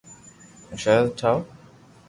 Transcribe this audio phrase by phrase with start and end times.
[0.67, 1.37] ھون ݾرٽ ٺاو